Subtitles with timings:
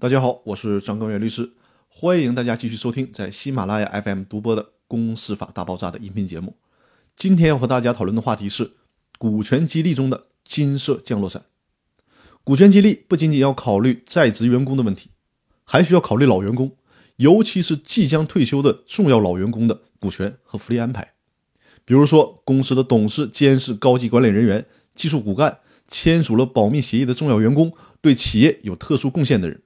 [0.00, 1.54] 大家好，我是张根源律师，
[1.88, 6.54] 欢迎大家继续收听在喜马拉雅 FM 独播的《公司法大爆炸》的音频节目。
[7.16, 8.74] 今天要和大家讨论的话题是
[9.18, 11.46] 股权激励中的金色降落伞。
[12.44, 15.10] 股权激励不仅仅要考虑在职员工的问题，
[15.64, 16.76] 还需要考虑老员工，
[17.16, 21.14] 尤其是即将退休的重要老员工的股权和福利安排。
[21.84, 25.58] 比如说，公司的董事、监事、高级管理人员、技术骨干、
[25.88, 29.60] 签署了保密协议的重要员工、对企业有特殊贡献的人。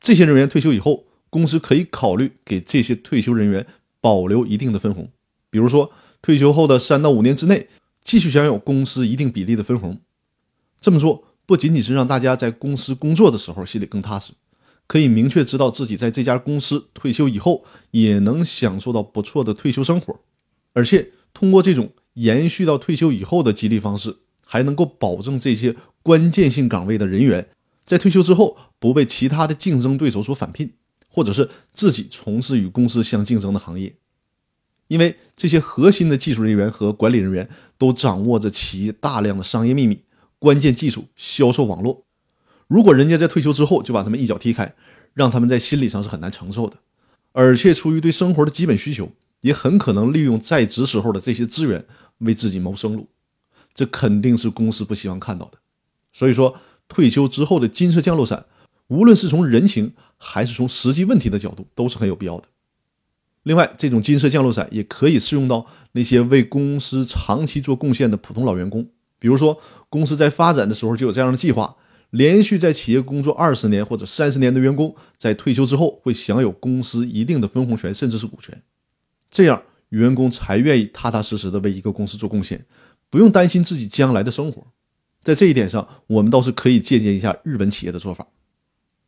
[0.00, 3.66] 这些人员退休以后，公司可以考虑给这些退休人员
[4.00, 5.10] 保留一定的分红，
[5.50, 5.90] 比如说
[6.22, 7.68] 退休后的三到五年之内
[8.04, 10.00] 继续享有公司一定比例的分红。
[10.80, 14.32] 这么做不仅仅是让大家在公司工作的时候心里更踏实，
[14.86, 20.20] 可以明确知道自己在这家公司退休以后也能享受到不错的退休生活，
[20.72, 27.48] 而且通过这种延续到退休以后的激励方式，还能够保证这些关键性岗位的人员。
[27.86, 30.72] 在退休之后，不被其他的竞争对手所返聘，
[31.08, 33.94] 或者是自己从事与公司相竞争的行业，
[34.88, 40.02] 因为这些核心的技术人员和管理人员都掌握着企业大量的商业秘密、
[40.40, 42.04] 关键技术、销售网络。
[42.66, 44.74] 如果人家在退休之后就把他们一脚踢开，
[45.14, 46.76] 让他们在心理上是很难承受的。
[47.30, 51.84] 而且出于对生活的基本需求，也很可能利用在职时候的这些资源
[52.18, 53.08] 为自己谋生路，
[53.72, 55.58] 这肯定是公司不希望看到的。
[56.12, 56.56] 所以说。
[56.88, 58.46] 退休之后的金色降落伞，
[58.88, 62.48] 无论是从人情还是从实际问题的角度，都是很有必要的。
[63.42, 68.88] 另外，这种金色降落伞也可以适用到那些为公司长期做贡献的普通老员工。
[69.18, 71.76] 比如说，公司在发展的时候就有这样的计划：
[72.10, 78.60] 连续在企业工作二十年或者三十年的员工，在退休之后会享有公司一定的分红权，甚至是股权。
[79.30, 82.66] 这样，员工才愿意踏踏实实的为一个公司做贡献，
[83.08, 84.66] 不用担心自己将来的生活。
[85.26, 88.28] 在这一点上，我们倒是可以借鉴一下日本企业的做法。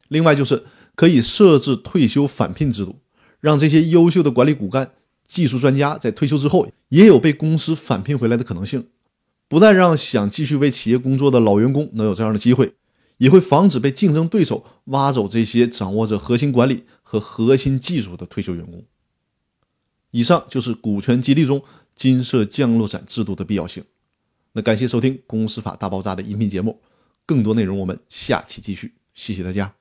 [0.08, 0.64] 另外，就是
[0.96, 2.98] 可以设置退休返聘制度，
[3.38, 4.94] 让这些优秀的管理骨干、
[5.28, 8.88] 技术专家在退休之后也有被公司返聘回来的可能性。
[9.46, 12.74] 不但让想继续为企业工作的老员工能有这样的机会，
[13.18, 18.84] 也会防止被竞争对手挖走这些掌握着核心管理和核心技术的退休员工。
[20.10, 21.62] 以上就是股权激励中
[21.94, 23.84] 金色降落伞制度的必要性。
[24.62, 26.80] 感谢收听《公司法大爆炸》的音频节目，
[27.26, 29.77] 更多内容我们下期继续，谢谢大家。